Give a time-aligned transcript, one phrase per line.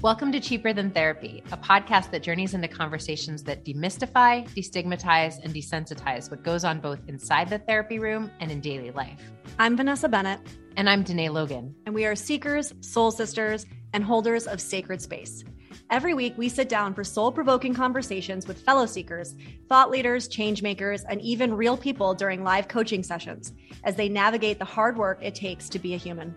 [0.00, 5.52] Welcome to Cheaper Than Therapy, a podcast that journeys into conversations that demystify, destigmatize, and
[5.52, 9.20] desensitize what goes on both inside the therapy room and in daily life.
[9.58, 10.38] I'm Vanessa Bennett,
[10.76, 11.74] And I'm Danae Logan.
[11.84, 15.42] and we are seekers, soul sisters, and holders of sacred space.
[15.90, 19.34] Every week, we sit down for soul provoking conversations with fellow seekers,
[19.68, 23.52] thought leaders, change makers, and even real people during live coaching sessions
[23.82, 26.36] as they navigate the hard work it takes to be a human.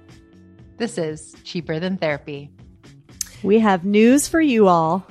[0.78, 2.50] This is Cheaper Than Therapy.
[3.44, 5.06] We have news for you all.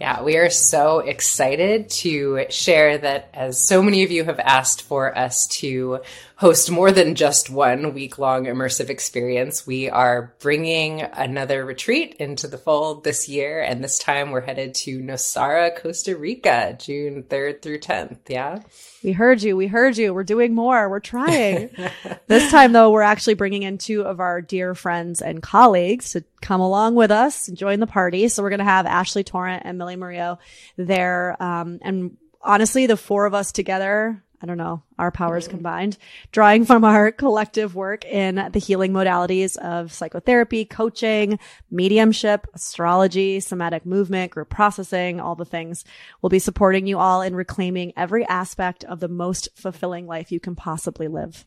[0.00, 4.82] Yeah, we are so excited to share that as so many of you have asked
[4.82, 6.00] for us to
[6.42, 12.48] host more than just one week long immersive experience, we are bringing another retreat into
[12.48, 13.62] the fold this year.
[13.62, 18.18] And this time we're headed to Nosara, Costa Rica, June 3rd through 10th.
[18.28, 18.58] Yeah.
[19.04, 19.56] We heard you.
[19.56, 20.12] We heard you.
[20.12, 20.88] We're doing more.
[20.88, 21.70] We're trying.
[22.26, 26.24] this time, though, we're actually bringing in two of our dear friends and colleagues to
[26.40, 28.26] come along with us and join the party.
[28.26, 30.40] So we're going to have Ashley Torrent and Millie Murillo
[30.76, 31.40] there.
[31.40, 35.96] Um, and honestly, the four of us together, I don't know, our powers combined,
[36.32, 41.38] drawing from our collective work in the healing modalities of psychotherapy, coaching,
[41.70, 45.84] mediumship, astrology, somatic movement, group processing, all the things.
[46.20, 50.40] We'll be supporting you all in reclaiming every aspect of the most fulfilling life you
[50.40, 51.46] can possibly live.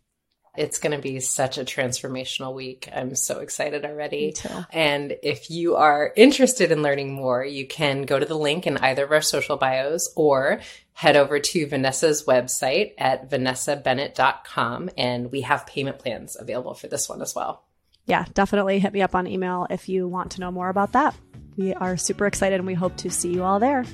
[0.58, 2.90] It's going to be such a transformational week.
[2.94, 4.28] I'm so excited already.
[4.28, 4.66] Me too.
[4.72, 8.78] And if you are interested in learning more, you can go to the link in
[8.78, 10.62] either of our social bios or
[10.94, 14.90] head over to Vanessa's website at vanessabennett.com.
[14.98, 17.64] And we have payment plans available for this one as well.
[18.06, 21.16] Yeah, definitely hit me up on email if you want to know more about that.
[21.58, 23.86] We are super excited and we hope to see you all there.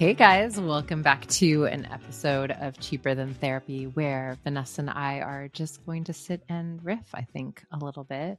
[0.00, 5.20] Hey guys, welcome back to an episode of Cheaper Than Therapy where Vanessa and I
[5.20, 8.38] are just going to sit and riff, I think, a little bit.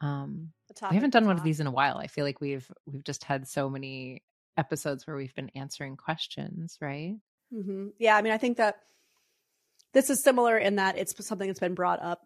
[0.00, 0.52] Um,
[0.88, 1.98] we haven't done one of these in a while.
[1.98, 4.22] I feel like we've we've just had so many
[4.56, 7.16] episodes where we've been answering questions, right?
[7.52, 8.76] hmm Yeah, I mean, I think that
[9.92, 12.20] this is similar in that it's something that's been brought up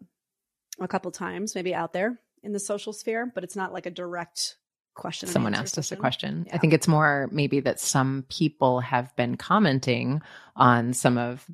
[0.78, 3.90] a couple times, maybe out there in the social sphere, but it's not like a
[3.90, 4.56] direct
[4.94, 5.28] question.
[5.28, 6.46] Someone asked us a question.
[6.52, 10.22] I think it's more maybe that some people have been commenting
[10.56, 11.44] on some of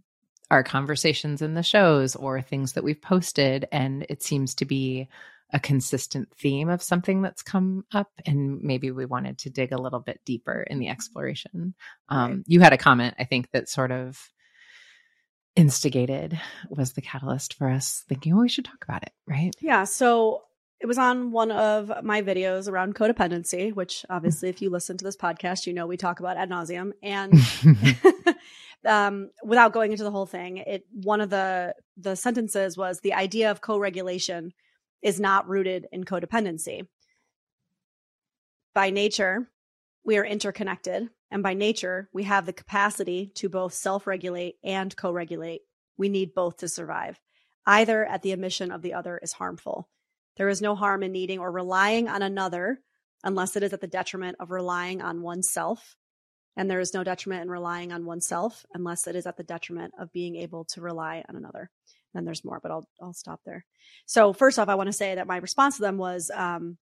[0.50, 5.08] our conversations in the shows or things that we've posted, and it seems to be
[5.52, 9.78] a consistent theme of something that's come up and maybe we wanted to dig a
[9.80, 11.72] little bit deeper in the exploration
[12.08, 12.42] um, Right.
[12.48, 14.28] you had a comment i think that sort of
[15.54, 16.38] instigated
[16.68, 19.84] was the catalyst for us thinking oh we should talk about it right Yeah.
[19.84, 20.42] So
[20.86, 25.04] it was on one of my videos around codependency, which obviously, if you listen to
[25.04, 26.92] this podcast, you know we talk about ad nauseum.
[27.02, 27.32] And
[28.86, 33.14] um, without going into the whole thing, it one of the the sentences was the
[33.14, 34.52] idea of co-regulation
[35.02, 36.86] is not rooted in codependency.
[38.72, 39.50] By nature,
[40.04, 45.62] we are interconnected, and by nature, we have the capacity to both self-regulate and co-regulate.
[45.98, 47.18] We need both to survive.
[47.66, 49.88] Either at the omission of the other is harmful.
[50.36, 52.80] There is no harm in needing or relying on another
[53.24, 55.96] unless it is at the detriment of relying on oneself.
[56.56, 59.94] And there is no detriment in relying on oneself unless it is at the detriment
[59.98, 61.70] of being able to rely on another.
[62.14, 63.66] Then there's more, but I'll I'll stop there.
[64.06, 66.78] So first off, I want to say that my response to them was um,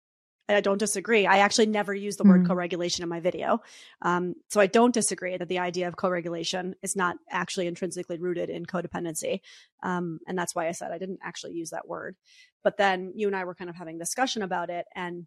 [0.56, 1.26] I don't disagree.
[1.26, 2.46] I actually never use the word mm.
[2.46, 3.62] co-regulation in my video.
[4.02, 8.50] Um, so I don't disagree that the idea of co-regulation is not actually intrinsically rooted
[8.50, 9.40] in codependency.
[9.82, 12.16] Um, and that's why I said I didn't actually use that word.
[12.62, 14.86] But then you and I were kind of having discussion about it.
[14.94, 15.26] And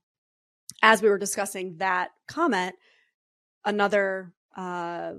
[0.81, 2.75] as we were discussing that comment,
[3.65, 5.13] another, uh,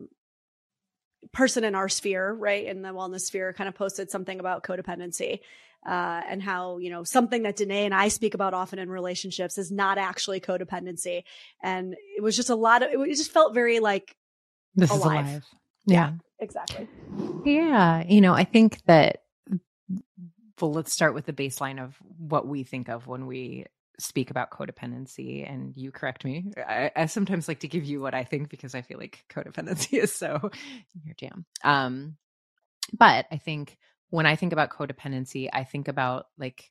[1.32, 5.40] person in our sphere, right, in the wellness sphere, kind of posted something about codependency
[5.86, 9.58] uh, and how you know something that Danae and I speak about often in relationships
[9.58, 11.24] is not actually codependency,
[11.62, 13.16] and it was just a lot of it.
[13.16, 14.16] Just felt very like
[14.74, 15.26] this alive.
[15.26, 15.44] is alive.
[15.86, 15.94] Yeah.
[15.94, 16.88] yeah, exactly.
[17.44, 19.22] Yeah, you know, I think that.
[20.60, 23.66] Well, let's start with the baseline of what we think of when we
[23.98, 28.14] speak about codependency and you correct me I, I, sometimes like to give you what
[28.14, 30.50] i think because i feel like codependency is so
[31.04, 32.16] your jam um
[32.92, 33.76] but i think
[34.14, 36.70] when I think about codependency, I think about like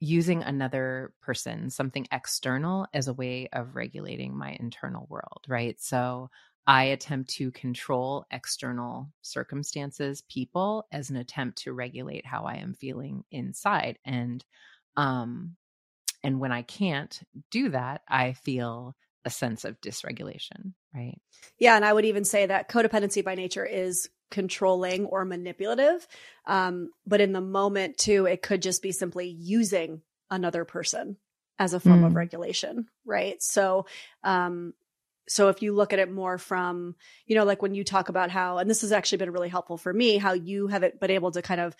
[0.00, 5.80] using another person, something external, as a way of regulating my internal world, right?
[5.80, 6.28] So
[6.66, 12.74] I attempt to control external circumstances, people, as an attempt to regulate how I am
[12.74, 13.98] feeling inside.
[14.04, 14.44] And,
[14.94, 15.56] um,
[16.22, 17.18] and when I can't
[17.50, 18.94] do that, I feel
[19.24, 21.18] a sense of dysregulation, right?
[21.58, 21.76] Yeah.
[21.76, 26.06] And I would even say that codependency by nature is controlling or manipulative.
[26.46, 31.16] Um, but in the moment, too, it could just be simply using another person
[31.58, 32.06] as a form mm.
[32.06, 33.42] of regulation, right?
[33.42, 33.86] So,
[34.22, 34.74] um,
[35.28, 36.94] so if you look at it more from,
[37.26, 39.76] you know, like when you talk about how, and this has actually been really helpful
[39.76, 41.76] for me, how you have it been able to kind of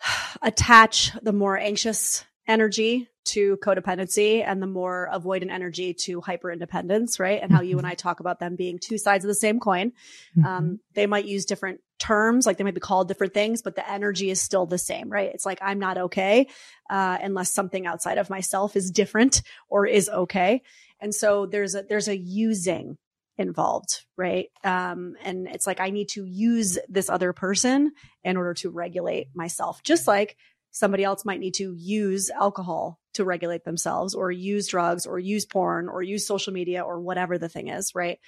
[0.42, 7.18] attach the more anxious energy to codependency and the more avoidant energy to hyper independence,
[7.18, 7.42] right?
[7.42, 7.92] And how you and mm-hmm.
[7.92, 9.92] I talk about them being two sides of the same coin.
[10.36, 10.44] Mm-hmm.
[10.46, 13.90] Um, they might use different terms, like they might be called different things, but the
[13.90, 15.30] energy is still the same, right?
[15.34, 16.46] It's like I'm not okay
[16.88, 20.62] uh, unless something outside of myself is different or is okay.
[21.00, 22.96] And so there's a there's a using
[23.38, 24.46] involved, right?
[24.64, 27.92] Um, and it's like I need to use this other person
[28.24, 30.36] in order to regulate myself, just like
[30.76, 35.46] somebody else might need to use alcohol to regulate themselves or use drugs or use
[35.46, 38.18] porn or use social media or whatever the thing is, right?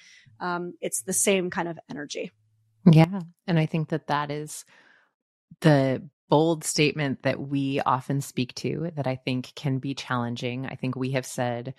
[0.41, 2.33] Um, it's the same kind of energy.
[2.91, 3.21] Yeah.
[3.47, 4.65] And I think that that is
[5.61, 10.65] the bold statement that we often speak to that I think can be challenging.
[10.65, 11.75] I think we have said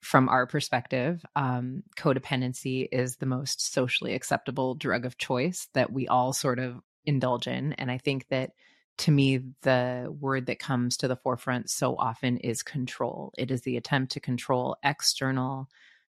[0.00, 6.08] from our perspective, um, codependency is the most socially acceptable drug of choice that we
[6.08, 7.74] all sort of indulge in.
[7.74, 8.52] And I think that
[8.98, 13.32] to me, the word that comes to the forefront so often is control.
[13.36, 15.68] It is the attempt to control external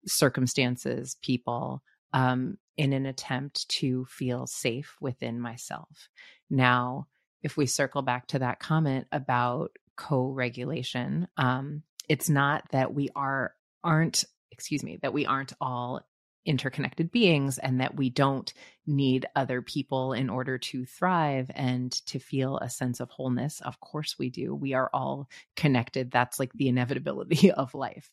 [0.06, 1.84] circumstances, people,
[2.14, 6.10] um, in an attempt to feel safe within myself.
[6.50, 7.08] Now,
[7.44, 13.54] if we circle back to that comment about co-regulation, um, it's not that we are
[13.84, 16.02] aren't excuse me that we aren't all
[16.46, 18.54] interconnected beings and that we don't
[18.88, 23.62] need other people in order to thrive and to feel a sense of wholeness.
[23.62, 24.56] Of course, we do.
[24.56, 26.12] We are all connected.
[26.12, 28.12] That's like the inevitability of life.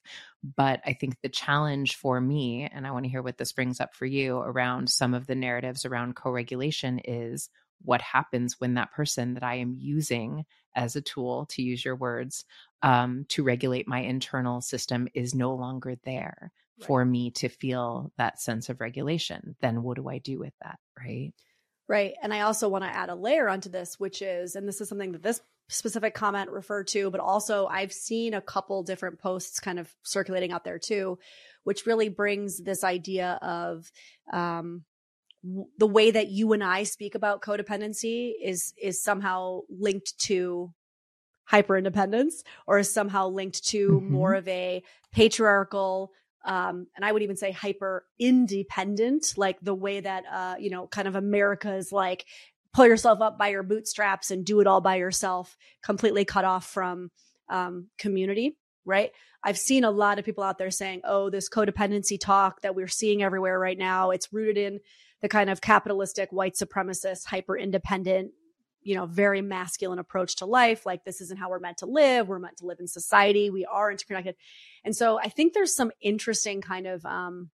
[0.57, 3.81] But I think the challenge for me, and I want to hear what this brings
[3.81, 7.49] up for you around some of the narratives around co regulation is
[7.83, 11.97] what happens when that person that I am using as a tool, to use your
[11.97, 12.45] words,
[12.87, 16.87] um, to regulate my internal system is no longer there right.
[16.87, 20.79] for me to feel that sense of regulation, then what do I do with that?
[20.97, 21.33] Right.
[21.89, 22.15] Right.
[22.23, 24.89] And I also want to add a layer onto this, which is, and this is
[24.89, 29.59] something that this specific comment referred to, but also I've seen a couple different posts
[29.59, 31.19] kind of circulating out there too,
[31.65, 33.91] which really brings this idea of,
[34.33, 34.85] um,
[35.79, 40.73] the way that you and I speak about codependency is is somehow linked to
[41.47, 44.13] hyper independence or is somehow linked to mm-hmm.
[44.13, 46.13] more of a patriarchal
[46.47, 50.87] um, and I would even say hyper independent, like the way that, uh, you know,
[50.87, 52.25] kind of America is like,
[52.73, 56.65] pull yourself up by your bootstraps and do it all by yourself, completely cut off
[56.65, 57.11] from
[57.49, 59.11] um, community, right?
[59.43, 62.87] I've seen a lot of people out there saying, oh, this codependency talk that we're
[62.87, 64.81] seeing everywhere right now, it's rooted in
[65.23, 68.33] the kind of capitalistic, white supremacist, hyper independent
[68.87, 70.87] you know, very masculine approach to life.
[70.87, 72.29] Like, this isn't how we're meant to live.
[72.29, 73.51] We're meant to live in society.
[73.51, 74.37] We are interconnected.
[74.85, 77.51] And so I think there's some interesting kind of, um,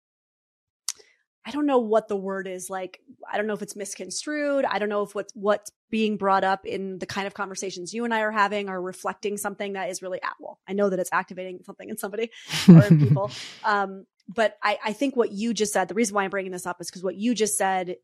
[1.45, 3.01] I don't know what the word is like.
[3.29, 4.63] I don't know if it's misconstrued.
[4.65, 8.03] I don't know if what's what's being brought up in the kind of conversations you
[8.03, 10.59] and I are having are reflecting something that is really at well.
[10.67, 12.31] I know that it's activating something in somebody
[12.67, 13.31] or in people.
[13.63, 16.65] Um, but I, I think what you just said, the reason why I'm bringing this
[16.65, 17.95] up is because what you just said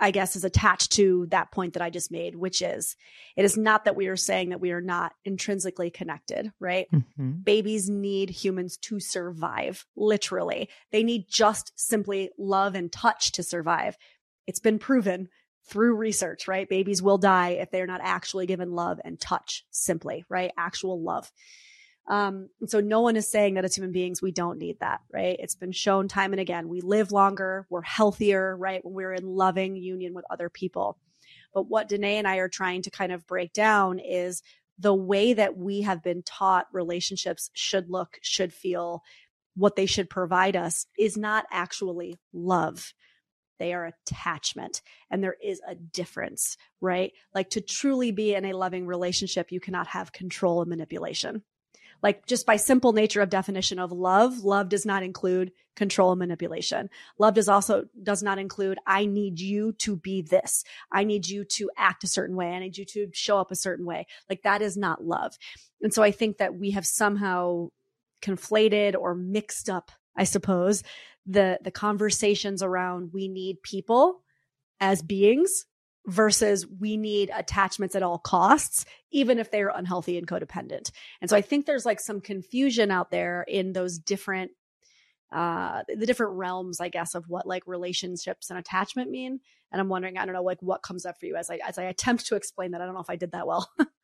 [0.00, 2.96] I guess, is attached to that point that I just made, which is
[3.36, 6.88] it is not that we are saying that we are not intrinsically connected, right?
[6.92, 7.30] Mm-hmm.
[7.42, 10.68] Babies need humans to survive, literally.
[10.90, 13.96] They need just simply love and touch to survive.
[14.46, 15.28] It's been proven
[15.66, 16.68] through research, right?
[16.68, 20.50] Babies will die if they're not actually given love and touch, simply, right?
[20.58, 21.30] Actual love.
[22.06, 25.00] Um, and so no one is saying that as human beings, we don't need that,
[25.12, 25.36] right?
[25.38, 26.68] It's been shown time and again.
[26.68, 28.84] We live longer, we're healthier, right?
[28.84, 30.98] When we're in loving union with other people.
[31.54, 34.42] But what Danae and I are trying to kind of break down is
[34.78, 39.02] the way that we have been taught relationships should look, should feel,
[39.56, 42.92] what they should provide us is not actually love.
[43.60, 44.82] They are attachment.
[45.10, 47.12] And there is a difference, right?
[47.34, 51.44] Like to truly be in a loving relationship, you cannot have control and manipulation
[52.04, 56.18] like just by simple nature of definition of love, love does not include control and
[56.18, 56.90] manipulation.
[57.18, 60.64] Love does also does not include I need you to be this.
[60.92, 62.50] I need you to act a certain way.
[62.50, 64.06] I need you to show up a certain way.
[64.28, 65.32] Like that is not love.
[65.80, 67.68] And so I think that we have somehow
[68.20, 70.82] conflated or mixed up, I suppose,
[71.24, 74.20] the the conversations around we need people
[74.78, 75.64] as beings
[76.06, 80.90] versus we need attachments at all costs, even if they're unhealthy and codependent.
[81.20, 84.50] And so I think there's like some confusion out there in those different
[85.32, 89.40] uh the different realms i guess of what like relationships and attachment mean.
[89.72, 91.78] And i'm wondering i don't know like what comes up for you as i as
[91.78, 92.80] i attempt to explain that.
[92.80, 93.68] I don't know if i did that well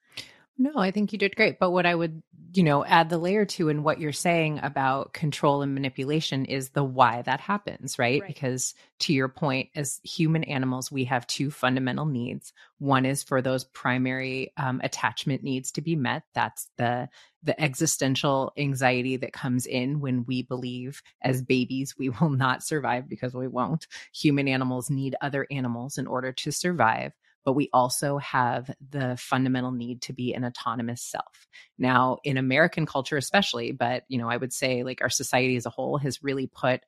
[0.60, 1.58] No, I think you did great.
[1.58, 5.14] But what I would, you know, add the layer to in what you're saying about
[5.14, 8.20] control and manipulation is the why that happens, right?
[8.20, 8.28] right?
[8.28, 12.52] Because to your point, as human animals, we have two fundamental needs.
[12.78, 16.24] One is for those primary um, attachment needs to be met.
[16.34, 17.08] That's the
[17.42, 23.08] the existential anxiety that comes in when we believe as babies we will not survive
[23.08, 23.86] because we won't.
[24.12, 29.72] Human animals need other animals in order to survive but we also have the fundamental
[29.72, 31.48] need to be an autonomous self.
[31.78, 35.66] Now, in American culture, especially, but you know, I would say like our society as
[35.66, 36.82] a whole has really put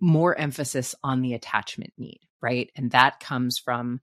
[0.00, 2.70] more emphasis on the attachment need, right?
[2.76, 4.00] And that comes from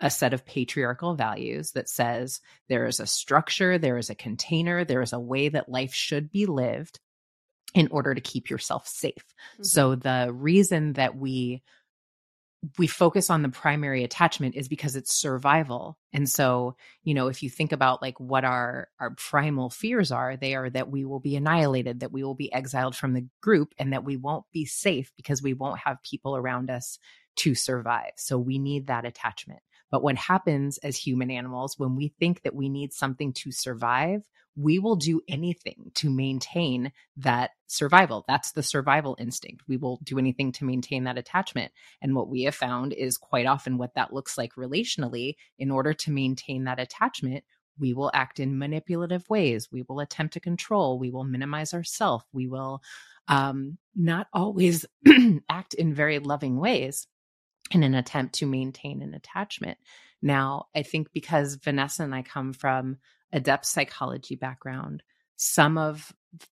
[0.00, 4.84] a set of patriarchal values that says there is a structure, there is a container,
[4.84, 6.98] there is a way that life should be lived
[7.74, 9.14] in order to keep yourself safe.
[9.54, 9.64] Mm-hmm.
[9.64, 11.62] So the reason that we
[12.78, 15.96] we focus on the primary attachment is because it's survival.
[16.12, 20.36] And so, you know, if you think about like what our our primal fears are,
[20.36, 23.72] they are that we will be annihilated, that we will be exiled from the group
[23.78, 26.98] and that we won't be safe because we won't have people around us
[27.36, 28.12] to survive.
[28.16, 29.60] So we need that attachment.
[29.90, 34.22] But what happens as human animals when we think that we need something to survive,
[34.56, 38.24] we will do anything to maintain that survival.
[38.26, 39.62] That's the survival instinct.
[39.68, 41.72] We will do anything to maintain that attachment.
[42.02, 45.36] And what we have found is quite often what that looks like relationally.
[45.58, 47.44] In order to maintain that attachment,
[47.78, 49.68] we will act in manipulative ways.
[49.72, 50.98] We will attempt to control.
[50.98, 52.24] We will minimize ourselves.
[52.32, 52.82] We will
[53.28, 54.84] um, not always
[55.48, 57.06] act in very loving ways
[57.70, 59.78] in an attempt to maintain an attachment.
[60.22, 62.98] Now, I think because Vanessa and I come from
[63.32, 65.02] a depth psychology background,
[65.36, 66.12] some of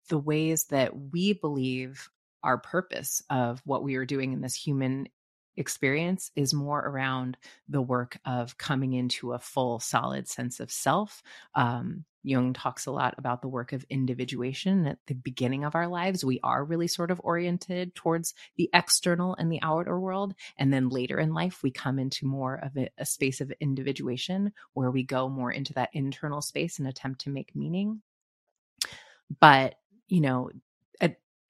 [0.09, 2.09] the ways that we believe
[2.43, 5.09] our purpose of what we are doing in this human
[5.57, 7.37] experience is more around
[7.69, 11.23] the work of coming into a full, solid sense of self.
[11.55, 15.87] Um, Jung talks a lot about the work of individuation at the beginning of our
[15.87, 16.25] lives.
[16.25, 20.35] We are really sort of oriented towards the external and the outer world.
[20.59, 24.53] And then later in life, we come into more of a, a space of individuation
[24.75, 28.03] where we go more into that internal space and attempt to make meaning.
[29.41, 29.77] But,
[30.09, 30.51] you know,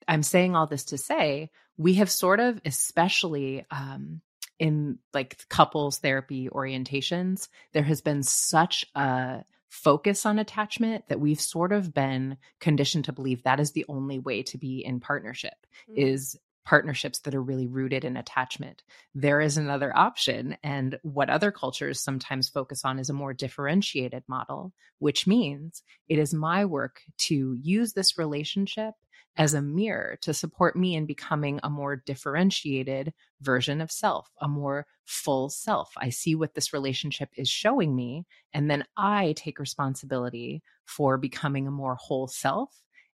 [0.07, 4.21] I'm saying all this to say we have sort of, especially um,
[4.59, 11.41] in like couples therapy orientations, there has been such a focus on attachment that we've
[11.41, 15.53] sort of been conditioned to believe that is the only way to be in partnership
[15.89, 16.01] mm-hmm.
[16.01, 18.83] is partnerships that are really rooted in attachment.
[19.15, 20.57] There is another option.
[20.63, 26.19] And what other cultures sometimes focus on is a more differentiated model, which means it
[26.19, 28.95] is my work to use this relationship
[29.37, 34.47] as a mirror to support me in becoming a more differentiated version of self, a
[34.47, 35.91] more full self.
[35.97, 41.67] I see what this relationship is showing me, and then I take responsibility for becoming
[41.67, 42.71] a more whole self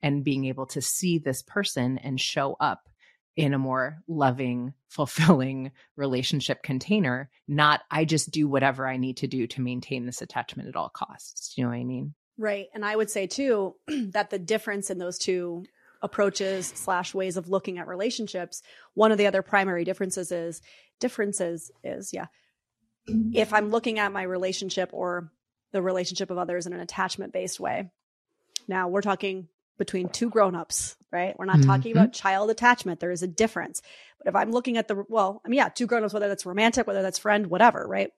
[0.03, 2.89] and being able to see this person and show up
[3.37, 9.29] in a more loving, fulfilling relationship container, not I just do whatever I need to
[9.29, 11.55] do to maintain this attachment at all costs.
[11.55, 12.15] Do you know what I mean?
[12.37, 12.67] Right.
[12.75, 15.65] And I would say too that the difference in those two
[16.03, 18.63] approaches slash ways of looking at relationships,
[18.95, 20.63] one of the other primary differences is
[21.01, 22.27] differences is, yeah.
[23.07, 25.33] If I'm looking at my relationship or
[25.73, 27.91] the relationship of others in an attachment based way.
[28.67, 31.39] Now we're talking between two grown-ups, right?
[31.39, 31.71] We're not mm-hmm.
[31.71, 33.01] talking about child attachment.
[33.01, 33.81] There is a difference.
[34.19, 36.87] But if I'm looking at the well, I mean, yeah, two grown-ups, whether that's romantic,
[36.87, 38.11] whether that's friend, whatever, right?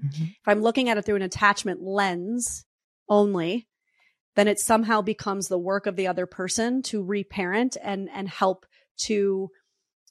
[0.00, 0.24] Mm-hmm.
[0.24, 2.64] If I'm looking at it through an attachment lens
[3.08, 3.66] only,
[4.36, 8.66] then it somehow becomes the work of the other person to reparent and and help
[8.96, 9.50] to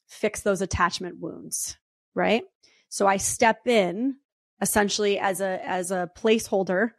[0.08, 1.78] fix those attachment wounds,
[2.16, 2.44] right?
[2.90, 4.18] So I step in
[4.62, 6.92] essentially as a as a placeholder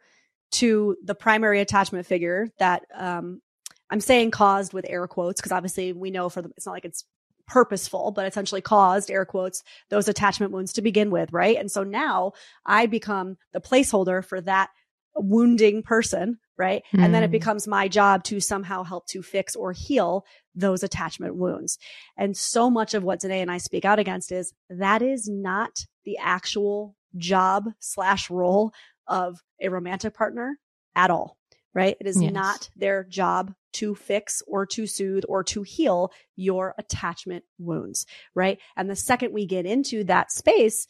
[0.51, 3.41] to the primary attachment figure that um,
[3.89, 6.85] I'm saying caused with air quotes because obviously we know for the it's not like
[6.85, 7.05] it's
[7.47, 11.57] purposeful, but essentially caused air quotes those attachment wounds to begin with, right?
[11.57, 12.33] And so now
[12.65, 14.69] I become the placeholder for that
[15.15, 16.83] wounding person, right?
[16.93, 17.03] Mm.
[17.03, 17.33] And then it hmm.
[17.33, 21.77] becomes my job to somehow help to fix or heal those attachment wounds.
[22.17, 25.85] And so much of what Danae and I speak out against is that is not
[26.05, 28.73] the actual job slash role
[29.07, 30.57] of a romantic partner
[30.95, 31.37] at all,
[31.73, 31.97] right?
[31.99, 32.31] It is yes.
[32.31, 38.59] not their job to fix or to soothe or to heal your attachment wounds, right?
[38.77, 40.87] And the second we get into that space,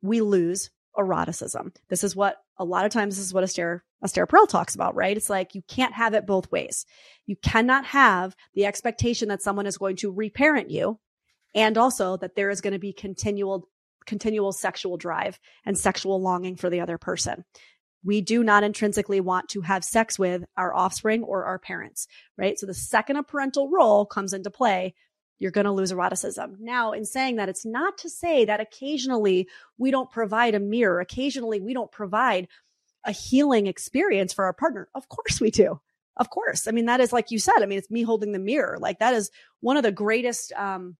[0.00, 1.72] we lose eroticism.
[1.88, 4.94] This is what a lot of times this is what Esther Esther Perel talks about,
[4.94, 5.16] right?
[5.16, 6.86] It's like you can't have it both ways.
[7.26, 10.98] You cannot have the expectation that someone is going to reparent you
[11.54, 13.68] and also that there is going to be continual
[14.04, 17.44] continual sexual drive and sexual longing for the other person
[18.04, 22.58] we do not intrinsically want to have sex with our offspring or our parents, right?
[22.58, 24.94] So the second a parental role comes into play,
[25.42, 26.56] you're going to lose eroticism.
[26.60, 31.00] Now, in saying that, it's not to say that occasionally we don't provide a mirror.
[31.00, 32.46] Occasionally we don't provide
[33.04, 34.88] a healing experience for our partner.
[34.94, 35.80] Of course we do.
[36.16, 36.68] Of course.
[36.68, 38.76] I mean, that is like you said, I mean, it's me holding the mirror.
[38.78, 40.96] Like that is one of the greatest, um,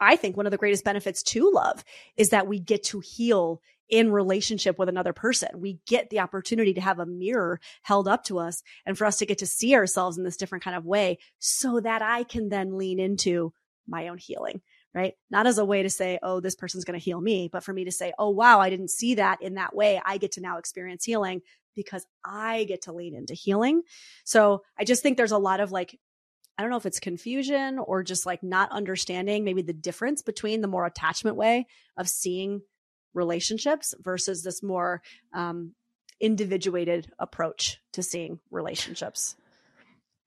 [0.00, 1.84] I think one of the greatest benefits to love
[2.16, 3.60] is that we get to heal
[3.92, 5.50] in relationship with another person.
[5.54, 9.18] We get the opportunity to have a mirror held up to us and for us
[9.18, 12.48] to get to see ourselves in this different kind of way so that I can
[12.48, 13.52] then lean into
[13.86, 14.62] my own healing,
[14.94, 15.12] right?
[15.30, 17.74] Not as a way to say, oh, this person's going to heal me, but for
[17.74, 20.00] me to say, oh, wow, I didn't see that in that way.
[20.02, 21.42] I get to now experience healing
[21.76, 23.82] because I get to lean into healing.
[24.24, 25.98] So I just think there's a lot of like,
[26.56, 30.62] I don't know if it's confusion or just like not understanding maybe the difference between
[30.62, 31.66] the more attachment way
[31.98, 32.62] of seeing
[33.14, 35.72] relationships versus this more um,
[36.20, 39.36] individuated approach to seeing relationships.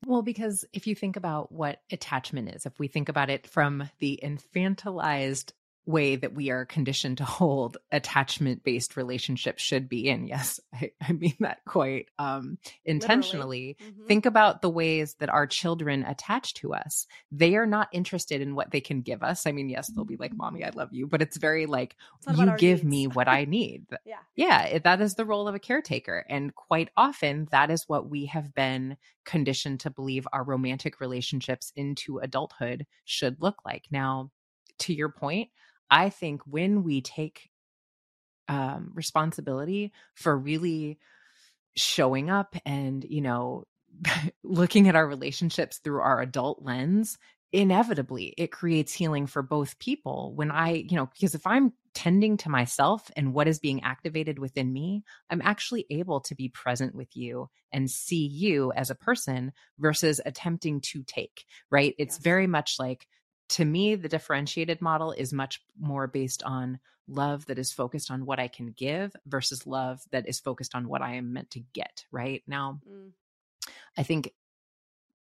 [0.06, 3.90] Well, because if you think about what attachment is, if we think about it from
[4.00, 5.54] the infantilized
[5.86, 10.28] way that we are conditioned to hold attachment based relationships should be in.
[10.28, 13.78] Yes, I, I mean that quite um, intentionally.
[13.82, 14.06] Mm-hmm.
[14.08, 17.08] Think about the ways that our children attach to us.
[17.32, 19.46] They are not interested in what they can give us.
[19.46, 21.96] I mean, yes, they'll be like, Mommy, I love you, but it's very like,
[22.28, 22.90] it's you give needs.
[22.90, 23.86] me what I need.
[24.06, 24.18] yeah.
[24.36, 24.80] Yeah.
[24.80, 26.26] That is the role of a caretaker.
[26.30, 31.72] And quite often, that is what we have been conditioned to believe our romantic relationships
[31.76, 33.86] into adulthood should look like.
[33.92, 34.32] Now,
[34.80, 35.50] to your point,
[35.90, 37.50] I think when we take
[38.48, 41.00] um, responsibility for really
[41.76, 43.66] showing up and, you know,
[44.44, 47.18] looking at our relationships through our adult lens,
[47.52, 50.34] inevitably it creates healing for both people.
[50.36, 54.38] When I, you know, because if I'm tending to myself and what is being activated
[54.40, 58.96] within me, I'm actually able to be present with you and see you as a
[58.96, 61.96] person versus attempting to take, right?
[61.98, 62.24] It's yes.
[62.24, 63.08] very much like
[63.50, 68.26] to me, the differentiated model is much more based on love that is focused on
[68.26, 71.60] what I can give versus love that is focused on what I am meant to
[71.74, 72.06] get.
[72.12, 73.12] Right now, mm.
[73.98, 74.34] I think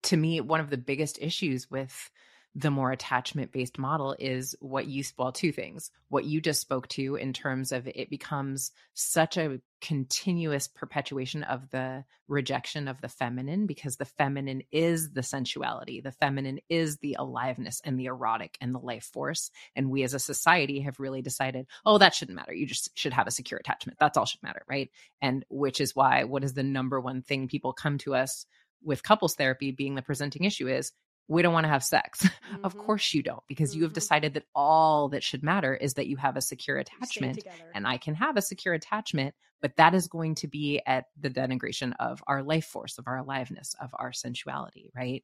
[0.03, 2.11] to me, one of the biggest issues with
[2.55, 6.87] the more attachment based model is what you well two things what you just spoke
[6.87, 13.09] to in terms of it becomes such a continuous perpetuation of the rejection of the
[13.09, 18.57] feminine because the feminine is the sensuality the feminine is the aliveness and the erotic
[18.61, 22.35] and the life force and we as a society have really decided oh that shouldn't
[22.35, 22.53] matter.
[22.53, 23.97] You just should have a secure attachment.
[23.99, 24.89] That's all should matter right?
[25.21, 28.45] And which is why what is the number one thing people come to us
[28.83, 30.91] with couples therapy being the presenting issue is
[31.27, 32.27] we don't want to have sex.
[32.45, 32.63] Mm-hmm.
[32.63, 33.77] of course you don't, because mm-hmm.
[33.77, 33.95] you have mm-hmm.
[33.95, 37.97] decided that all that should matter is that you have a secure attachment and I
[37.97, 42.23] can have a secure attachment, but that is going to be at the denigration of
[42.27, 45.23] our life force, of our aliveness, of our sensuality, right?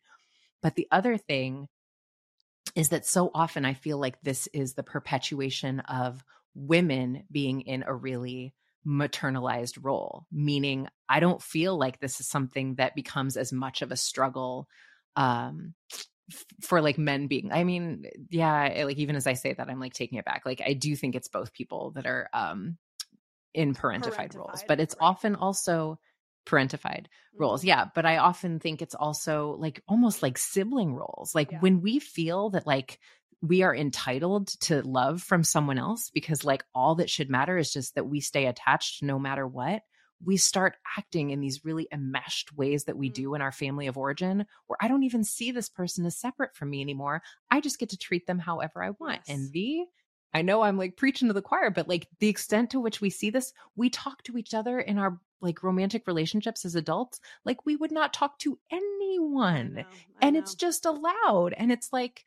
[0.63, 1.67] But the other thing
[2.75, 6.23] is that so often I feel like this is the perpetuation of
[6.55, 8.53] women being in a really
[8.85, 13.91] maternalized role, meaning I don't feel like this is something that becomes as much of
[13.91, 14.67] a struggle
[15.15, 15.73] um
[16.61, 19.93] for like men being i mean yeah like even as i say that i'm like
[19.93, 22.77] taking it back like i do think it's both people that are um
[23.53, 25.07] in parentified, roles but it's right.
[25.07, 25.99] often also
[26.45, 27.41] parentified mm-hmm.
[27.41, 31.59] roles yeah but i often think it's also like almost like sibling roles like yeah.
[31.59, 32.97] when we feel that like
[33.41, 37.73] we are entitled to love from someone else because like all that should matter is
[37.73, 39.81] just that we stay attached no matter what
[40.25, 43.13] we start acting in these really enmeshed ways that we mm.
[43.13, 46.55] do in our family of origin where i don't even see this person as separate
[46.55, 49.29] from me anymore i just get to treat them however i want yes.
[49.29, 49.85] and the
[50.33, 53.09] i know i'm like preaching to the choir but like the extent to which we
[53.09, 57.65] see this we talk to each other in our like romantic relationships as adults like
[57.65, 60.39] we would not talk to anyone I know, I and know.
[60.39, 62.25] it's just allowed and it's like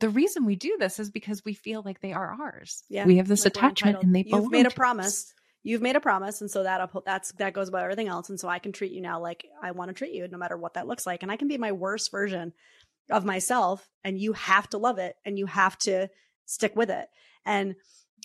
[0.00, 2.82] the reason we do this is because we feel like they are ours.
[2.88, 5.32] Yeah, we have this like attachment, and they you've made a promise.
[5.66, 8.28] You've made a promise, and so that that's that goes about everything else.
[8.28, 10.56] And so I can treat you now like I want to treat you, no matter
[10.56, 11.22] what that looks like.
[11.22, 12.52] And I can be my worst version
[13.10, 16.08] of myself, and you have to love it, and you have to
[16.44, 17.08] stick with it.
[17.46, 17.74] And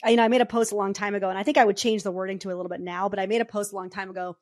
[0.05, 1.77] you know, I made a post a long time ago, and I think I would
[1.77, 3.07] change the wording to a little bit now.
[3.09, 4.35] But I made a post a long time ago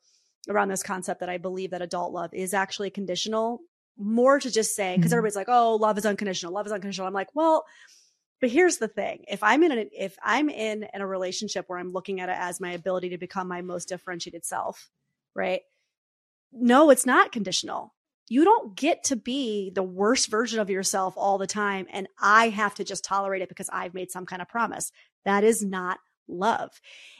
[0.48, 3.60] around this concept that I believe that adult love is actually conditional
[3.96, 5.18] more to just say, because mm-hmm.
[5.18, 7.06] everybody's like, oh, love is unconditional, love is unconditional.
[7.06, 7.64] I'm like, well,
[8.40, 9.24] but here's the thing.
[9.28, 12.36] If I'm in an, if I'm in, in a relationship where I'm looking at it
[12.38, 14.90] as my ability to become my most differentiated self,
[15.34, 15.62] right?
[16.52, 17.94] No, it's not conditional.
[18.28, 21.86] You don't get to be the worst version of yourself all the time.
[21.90, 24.92] And I have to just tolerate it because I've made some kind of promise.
[25.24, 25.98] That is not
[26.28, 26.70] love.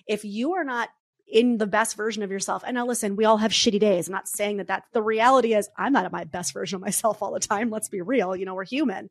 [0.06, 0.90] If you are not
[1.30, 2.62] in the best version of yourself.
[2.66, 4.08] And now listen, we all have shitty days.
[4.08, 6.82] I'm not saying that that the reality is I'm not at my best version of
[6.82, 7.70] myself all the time.
[7.70, 8.34] Let's be real.
[8.34, 9.10] You know, we're human.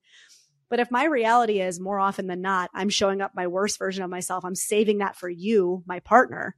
[0.69, 4.03] But if my reality is more often than not, I'm showing up my worst version
[4.03, 6.55] of myself, I'm saving that for you, my partner.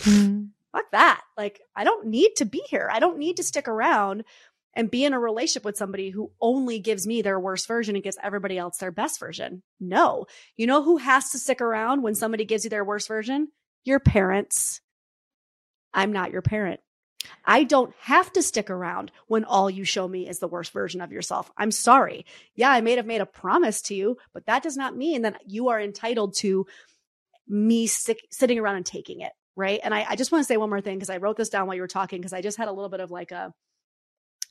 [0.00, 0.50] Mm.
[0.72, 1.22] Fuck that.
[1.36, 2.88] Like, I don't need to be here.
[2.92, 4.24] I don't need to stick around
[4.74, 8.02] and be in a relationship with somebody who only gives me their worst version and
[8.02, 9.62] gives everybody else their best version.
[9.78, 10.26] No.
[10.56, 13.48] You know who has to stick around when somebody gives you their worst version?
[13.84, 14.80] your parents.
[15.92, 16.80] I'm not your parent.
[17.44, 21.00] I don't have to stick around when all you show me is the worst version
[21.00, 21.50] of yourself.
[21.56, 22.26] I'm sorry.
[22.54, 25.40] Yeah, I may have made a promise to you, but that does not mean that
[25.46, 26.66] you are entitled to
[27.48, 29.32] me sick, sitting around and taking it.
[29.56, 29.80] Right.
[29.84, 31.66] And I, I just want to say one more thing because I wrote this down
[31.66, 33.54] while you were talking because I just had a little bit of like a,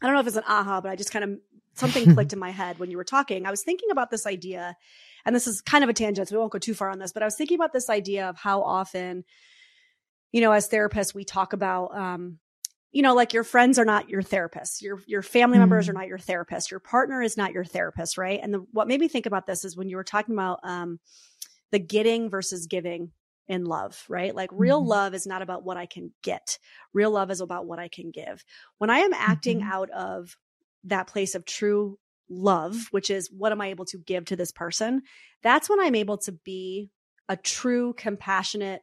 [0.02, 1.40] I don't know if it's an aha, but I just kind of
[1.76, 3.46] something clicked in my head when you were talking.
[3.46, 4.78] I was thinking about this idea
[5.26, 7.12] and this is kind of a tangent, so we won't go too far on this,
[7.12, 9.24] but I was thinking about this idea of how often,
[10.32, 12.40] you know, as therapists, we talk about, um,
[12.94, 14.82] you know, like your friends are not your therapists.
[14.82, 15.98] Your your family members are mm.
[15.98, 16.70] not your therapist.
[16.70, 18.40] Your partner is not your therapist, right?
[18.42, 21.00] And the, what made me think about this is when you were talking about um,
[21.72, 23.12] the getting versus giving
[23.48, 24.34] in love, right?
[24.34, 24.90] Like real mm-hmm.
[24.90, 26.60] love is not about what I can get.
[26.94, 28.46] Real love is about what I can give.
[28.78, 29.72] When I am acting mm-hmm.
[29.72, 30.38] out of
[30.86, 31.98] that place of true
[32.30, 35.02] love, which is what am I able to give to this person?
[35.42, 36.92] That's when I'm able to be
[37.28, 38.82] a true, compassionate,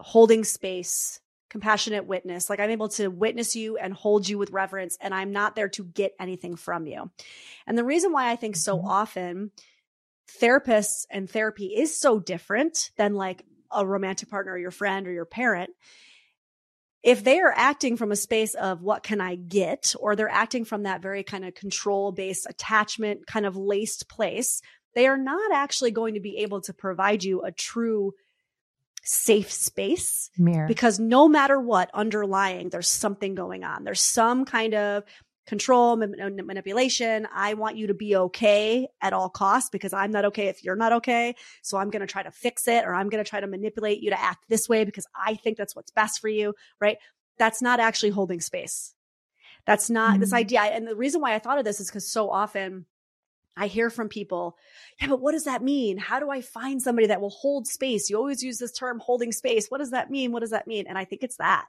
[0.00, 2.48] holding space, compassionate witness.
[2.48, 5.68] Like I'm able to witness you and hold you with reverence, and I'm not there
[5.70, 7.10] to get anything from you.
[7.66, 8.88] And the reason why I think so mm-hmm.
[8.88, 9.50] often
[10.40, 15.12] therapists and therapy is so different than like a romantic partner or your friend or
[15.12, 15.70] your parent
[17.02, 20.64] if they are acting from a space of what can I get, or they're acting
[20.64, 24.60] from that very kind of control based attachment kind of laced place,
[24.94, 28.12] they are not actually going to be able to provide you a true
[29.02, 30.68] safe space Mirror.
[30.68, 33.84] because no matter what underlying, there's something going on.
[33.84, 35.04] There's some kind of
[35.46, 37.26] control, manipulation.
[37.34, 40.76] I want you to be okay at all costs because I'm not okay if you're
[40.76, 41.34] not okay.
[41.62, 44.00] So I'm going to try to fix it or I'm going to try to manipulate
[44.00, 46.98] you to act this way because I think that's what's best for you, right?
[47.36, 48.94] That's not actually holding space.
[49.66, 50.20] That's not mm-hmm.
[50.20, 50.60] this idea.
[50.60, 52.86] And the reason why I thought of this is because so often
[53.56, 54.56] I hear from people,
[55.00, 55.98] yeah, but what does that mean?
[55.98, 58.08] How do I find somebody that will hold space?
[58.08, 59.66] You always use this term holding space.
[59.68, 60.32] What does that mean?
[60.32, 60.86] What does that mean?
[60.88, 61.66] And I think it's that.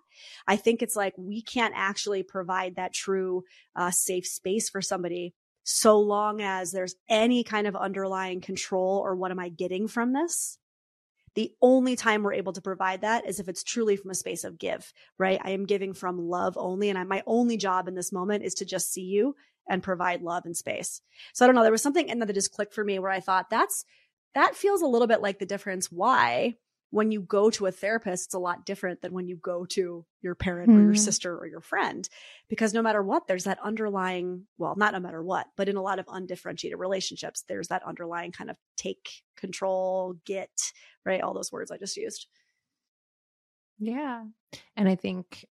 [0.48, 3.44] I think it's like we can't actually provide that true
[3.76, 9.16] uh, safe space for somebody so long as there's any kind of underlying control or
[9.16, 10.58] what am I getting from this?
[11.34, 14.44] The only time we're able to provide that is if it's truly from a space
[14.44, 15.40] of give, right?
[15.42, 16.90] I am giving from love only.
[16.90, 19.36] And I, my only job in this moment is to just see you
[19.72, 21.02] and provide love and space.
[21.34, 21.64] So I don't know.
[21.64, 23.86] There was something in that that just clicked for me where I thought that's,
[24.36, 26.56] that feels a little bit like the difference why
[26.92, 30.06] when you go to a therapist, it's a lot different than when you go to
[30.22, 30.76] your parent mm.
[30.76, 30.98] or your hmm.
[30.98, 32.08] sister or your friend.
[32.50, 35.82] Because no matter what, there's that underlying, well, not no matter what, but in a
[35.82, 40.52] lot of undifferentiated relationships, there's that underlying kind of take control, get,
[41.06, 41.22] right?
[41.22, 42.28] All those words I just used.
[43.80, 44.26] Yeah.
[44.76, 45.46] And I think,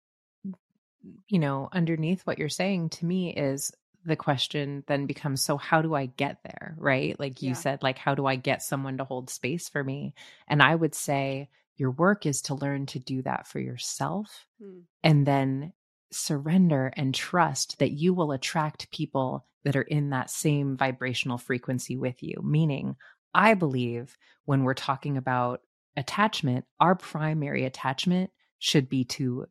[1.28, 3.72] you know, underneath what you're saying to me is
[4.04, 7.54] the question then becomes so how do i get there right like you yeah.
[7.54, 10.14] said like how do i get someone to hold space for me
[10.46, 14.82] and i would say your work is to learn to do that for yourself mm.
[15.02, 15.72] and then
[16.10, 21.96] surrender and trust that you will attract people that are in that same vibrational frequency
[21.96, 22.96] with you meaning
[23.34, 25.60] i believe when we're talking about
[25.96, 29.46] attachment our primary attachment should be to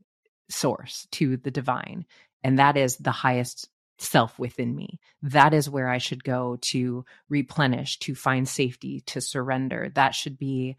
[0.49, 2.05] source to the divine
[2.43, 4.99] and that is the highest self within me.
[5.23, 9.91] That is where I should go to replenish, to find safety, to surrender.
[9.95, 10.77] That should be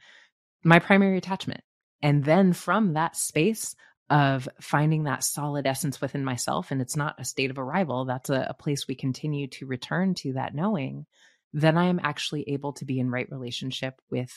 [0.64, 1.62] my primary attachment.
[2.02, 3.74] And then from that space
[4.10, 8.30] of finding that solid essence within myself, and it's not a state of arrival, that's
[8.30, 11.06] a, a place we continue to return to that knowing,
[11.52, 14.32] then I am actually able to be in right relationship with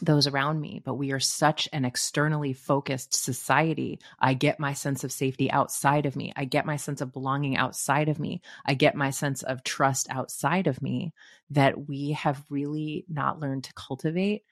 [0.00, 4.00] those around me, but we are such an externally focused society.
[4.18, 6.32] I get my sense of safety outside of me.
[6.34, 8.40] I get my sense of belonging outside of me.
[8.64, 11.12] I get my sense of trust outside of me
[11.50, 14.44] that we have really not learned to cultivate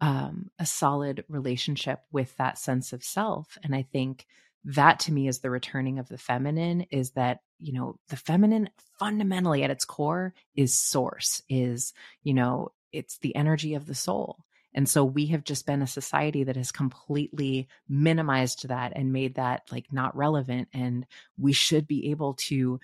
[0.00, 3.58] um, a solid relationship with that sense of self.
[3.62, 4.26] And I think
[4.64, 8.70] that to me is the returning of the feminine is that, you know, the feminine
[8.98, 14.38] fundamentally at its core is source, is, you know, it's the energy of the soul
[14.74, 19.34] and so we have just been a society that has completely minimized that and made
[19.34, 20.68] that like not relevant.
[20.72, 21.06] And
[21.36, 22.78] we should be able to,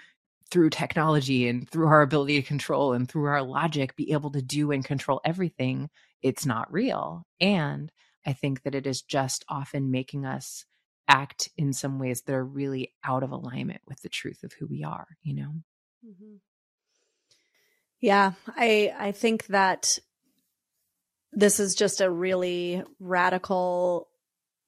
[0.50, 4.42] through technology and through our ability to control and through our logic, be able to
[4.42, 5.88] do and control everything.
[6.22, 7.24] It's not real.
[7.40, 7.92] And
[8.24, 10.64] I think that it is just often making us
[11.08, 14.66] act in some ways that are really out of alignment with the truth of who
[14.66, 15.52] we are, you know?
[16.04, 16.36] Mm-hmm.
[18.00, 19.98] Yeah, I I think that
[21.36, 24.08] this is just a really radical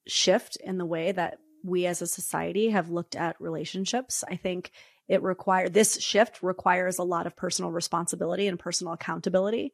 [0.06, 4.22] shift in the way that we as a society have looked at relationships.
[4.28, 4.70] I think
[5.08, 9.72] it require this shift requires a lot of personal responsibility and personal accountability.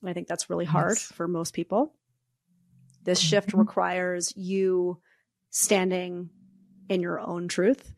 [0.00, 1.02] And I think that's really hard yes.
[1.02, 1.94] for most people.
[3.04, 3.28] This mm-hmm.
[3.28, 4.98] shift requires you
[5.50, 6.30] standing
[6.88, 7.94] in your own truth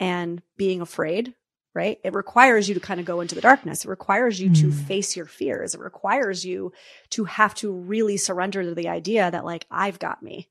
[0.00, 1.34] and being afraid
[1.74, 1.98] right?
[2.04, 3.84] It requires you to kind of go into the darkness.
[3.84, 4.60] It requires you mm.
[4.60, 5.74] to face your fears.
[5.74, 6.72] It requires you
[7.10, 10.48] to have to really surrender to the idea that like, I've got me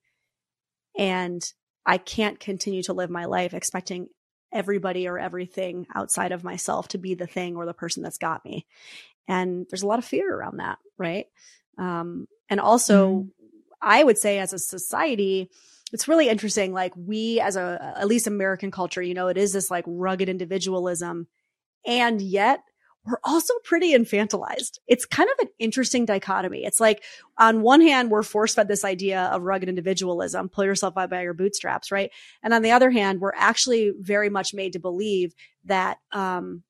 [0.98, 1.42] and
[1.86, 4.08] I can't continue to live my life expecting
[4.52, 8.46] everybody or everything outside of myself to be the thing or the person that's got
[8.46, 8.66] me.
[9.28, 11.28] And there's a lot of fear around that, right?
[11.78, 13.30] Um, and also, mm.
[13.82, 15.50] I would say as a society,
[15.94, 16.74] it's really interesting.
[16.74, 20.28] Like we as a, at least American culture, you know, it is this like rugged
[20.28, 21.28] individualism.
[21.86, 22.62] And yet
[23.06, 24.80] we're also pretty infantilized.
[24.88, 26.64] It's kind of an interesting dichotomy.
[26.64, 27.04] It's like
[27.38, 31.22] on one hand, we're force fed this idea of rugged individualism, pull yourself up by
[31.22, 32.12] your bootstraps, right?
[32.42, 35.34] And on the other hand, we're actually very much made to believe
[35.66, 36.64] that, um,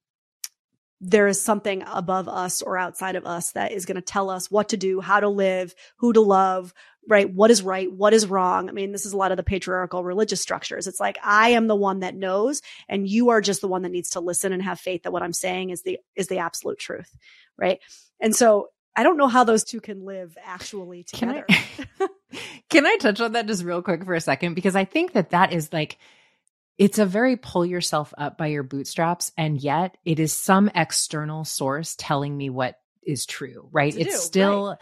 [1.05, 4.49] there is something above us or outside of us that is going to tell us
[4.49, 6.73] what to do, how to live, who to love,
[7.09, 7.29] right?
[7.29, 7.91] What is right?
[7.91, 8.69] What is wrong?
[8.69, 10.87] I mean, this is a lot of the patriarchal religious structures.
[10.87, 13.91] It's like, I am the one that knows and you are just the one that
[13.91, 16.79] needs to listen and have faith that what I'm saying is the, is the absolute
[16.79, 17.13] truth.
[17.57, 17.81] Right.
[18.21, 21.45] And so I don't know how those two can live actually together.
[21.49, 22.07] Can I,
[22.69, 24.53] can I touch on that just real quick for a second?
[24.53, 25.97] Because I think that that is like,
[26.77, 29.31] it's a very pull yourself up by your bootstraps.
[29.37, 33.95] And yet it is some external source telling me what is true, right?
[33.95, 34.77] It's do, still, right.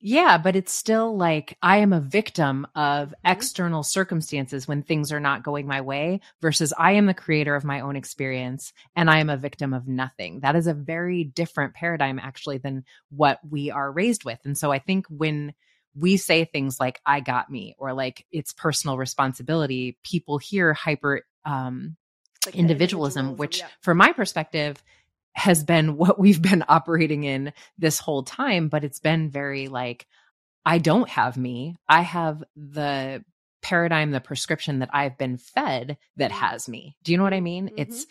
[0.00, 3.30] yeah, but it's still like I am a victim of mm-hmm.
[3.30, 7.64] external circumstances when things are not going my way versus I am the creator of
[7.64, 10.40] my own experience and I am a victim of nothing.
[10.40, 14.38] That is a very different paradigm actually than what we are raised with.
[14.44, 15.52] And so I think when,
[15.94, 21.22] we say things like i got me or like it's personal responsibility people hear hyper
[21.44, 21.96] um
[22.46, 23.68] like individualism, which yeah.
[23.80, 24.82] from my perspective
[25.34, 30.06] has been what we've been operating in this whole time but it's been very like
[30.66, 33.24] i don't have me i have the
[33.62, 36.40] paradigm the prescription that i've been fed that mm-hmm.
[36.40, 37.78] has me do you know what i mean mm-hmm.
[37.78, 38.06] it's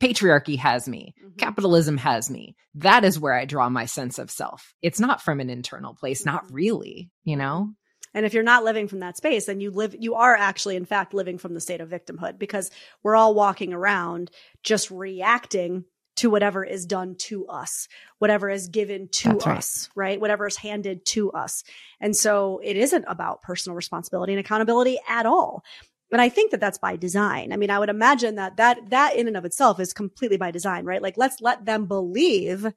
[0.00, 1.36] patriarchy has me, mm-hmm.
[1.36, 2.56] capitalism has me.
[2.74, 4.74] That is where I draw my sense of self.
[4.82, 6.30] It's not from an internal place, mm-hmm.
[6.30, 7.70] not really, you know?
[8.14, 10.86] And if you're not living from that space, then you live, you are actually, in
[10.86, 12.70] fact, living from the state of victimhood because
[13.02, 14.30] we're all walking around
[14.62, 15.84] just reacting
[16.16, 19.58] to whatever is done to us, whatever is given to That's right.
[19.58, 20.20] us, right?
[20.20, 21.62] Whatever is handed to us.
[22.00, 25.62] And so it isn't about personal responsibility and accountability at all.
[26.12, 27.52] And I think that that's by design.
[27.52, 30.50] I mean, I would imagine that that, that in and of itself is completely by
[30.50, 31.02] design, right?
[31.02, 32.72] Like let's let them believe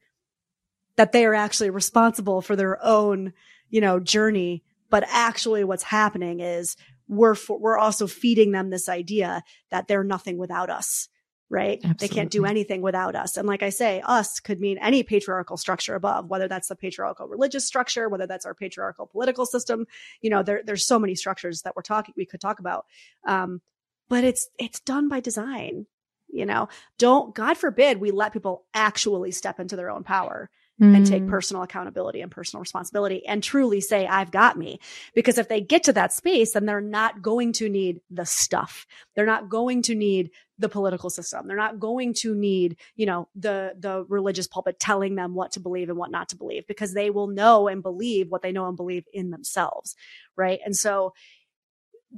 [0.96, 3.34] that they are actually responsible for their own,
[3.70, 4.63] you know, journey.
[4.89, 6.76] But actually what's happening is
[7.08, 11.08] we're, for, we're also feeding them this idea that they're nothing without us
[11.50, 11.82] right?
[11.98, 13.36] They can't do anything without us.
[13.36, 17.28] And like I say, us could mean any patriarchal structure above, whether that's the patriarchal
[17.28, 19.88] religious structure, whether that's our patriarchal political system.
[20.22, 22.86] You know, there, there's so many structures that we're talking, we could talk about.
[23.26, 23.62] Um,
[24.10, 25.88] but it's, it's done by design.
[26.32, 31.06] You know, don't, God forbid we let people actually step into their own power and
[31.06, 31.30] take Mm.
[31.30, 34.80] personal accountability and personal responsibility and truly say, I've got me.
[35.13, 38.88] Because if they get to that space, then they're not going to need the stuff.
[39.13, 41.48] They're not going to need the political system.
[41.48, 45.60] They're not going to need, you know, the, the religious pulpit telling them what to
[45.60, 48.68] believe and what not to believe because they will know and believe what they know
[48.68, 49.96] and believe in themselves.
[50.38, 50.60] Right.
[50.63, 51.13] And so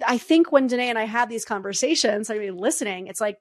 [0.06, 3.38] I think when Danae and I have these conversations, I mean, listening, it's like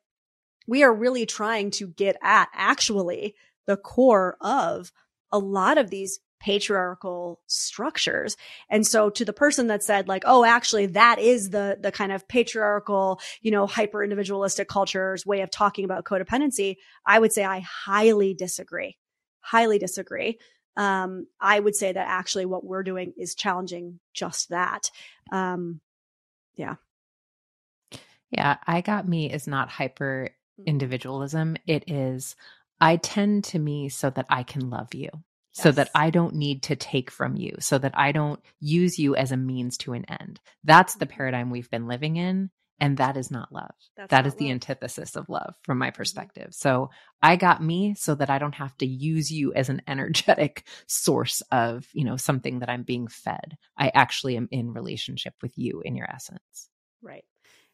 [0.67, 3.35] we are really trying to get at actually
[3.67, 4.91] the core of
[5.33, 8.37] a lot of these patriarchal structures.
[8.71, 12.13] And so to the person that said like, oh, actually that is the, the kind
[12.13, 17.45] of patriarchal, you know, hyper individualistic culture's way of talking about codependency, I would say
[17.45, 18.97] I highly disagree.
[19.41, 20.39] Highly disagree.
[20.77, 24.91] Um, I would say that actually what we're doing is challenging just that.
[25.31, 25.81] Um,
[26.57, 26.77] yeah.
[28.31, 30.31] Yeah, I got me is not hyper
[30.65, 31.57] individualism.
[31.67, 32.37] It is
[32.81, 35.11] I tend to me so that I can love you.
[35.53, 39.17] So that I don't need to take from you, so that I don't use you
[39.17, 40.41] as a means to an end.
[40.63, 41.17] That's the mm-hmm.
[41.17, 42.51] paradigm we've been living in.
[42.79, 43.75] And that is not love.
[43.97, 44.53] That's That not is the love.
[44.53, 45.97] antithesis of love from my mm-hmm.
[45.97, 46.49] perspective.
[46.53, 46.91] So
[47.21, 51.43] I got me so that I don't have to use you as an energetic source
[51.53, 53.57] of, you know, something that I'm being fed.
[53.77, 56.71] I actually am in relationship with you in your essence.
[57.03, 57.25] Right.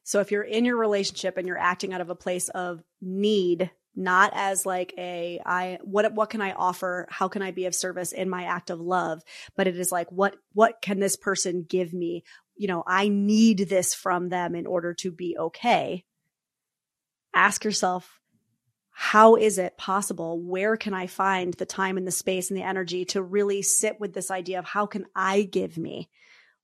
[0.02, 3.70] So if you're in your relationship and you're acting out of a place of need,
[3.96, 7.06] not as like a I what what can I offer?
[7.10, 9.22] How can I be of service in my act of love?
[9.56, 12.22] But it is like what what can this person give me?
[12.56, 16.04] You know, I need this from them in order to be okay.
[17.34, 18.20] Ask yourself
[18.98, 20.40] how is it possible?
[20.40, 24.00] Where can I find the time and the space and the energy to really sit
[24.00, 26.08] with this idea of how can I give me?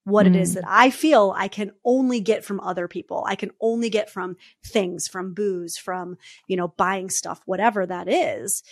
[0.05, 0.55] What it is Mm.
[0.55, 3.23] that I feel I can only get from other people.
[3.27, 4.35] I can only get from
[4.65, 8.63] things, from booze, from, you know, buying stuff, whatever that is.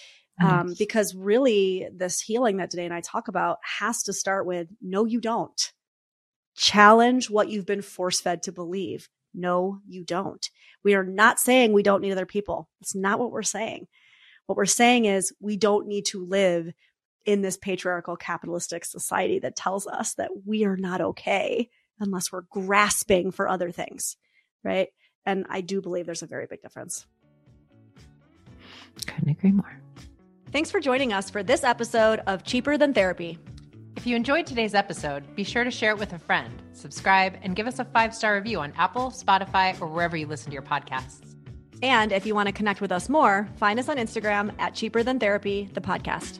[0.41, 4.67] Um, because really this healing that Danae and I talk about has to start with
[4.81, 5.71] no, you don't.
[6.55, 9.07] Challenge what you've been force fed to believe.
[9.33, 10.49] No, you don't.
[10.83, 12.69] We are not saying we don't need other people.
[12.81, 13.87] It's not what we're saying.
[14.47, 16.73] What we're saying is we don't need to live
[17.25, 22.41] in this patriarchal capitalistic society that tells us that we are not okay unless we're
[22.49, 24.17] grasping for other things.
[24.63, 24.89] Right.
[25.25, 27.05] And I do believe there's a very big difference.
[29.05, 29.81] Couldn't agree more.
[30.51, 33.39] Thanks for joining us for this episode of Cheaper Than Therapy.
[33.95, 37.55] If you enjoyed today's episode, be sure to share it with a friend, subscribe, and
[37.55, 40.63] give us a five star review on Apple, Spotify, or wherever you listen to your
[40.63, 41.35] podcasts.
[41.83, 45.03] And if you want to connect with us more, find us on Instagram at Cheaper
[45.03, 46.39] Than Therapy, the podcast.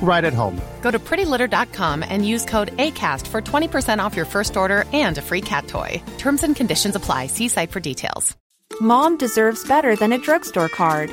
[0.00, 0.60] right at home.
[0.82, 5.22] Go to prettylitter.com and use code ACAST for 20% off your first order and a
[5.22, 6.00] free cat toy.
[6.18, 7.26] Terms and conditions apply.
[7.26, 8.36] See site for details.
[8.80, 11.10] Mom deserves better than a drugstore card.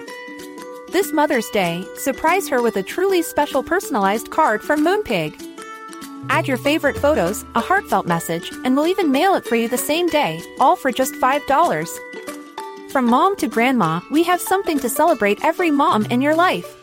[0.91, 5.33] This Mother's Day, surprise her with a truly special personalized card from Moonpig.
[6.29, 9.77] Add your favorite photos, a heartfelt message, and we'll even mail it for you the
[9.77, 12.91] same day, all for just $5.
[12.91, 16.82] From mom to grandma, we have something to celebrate every mom in your life.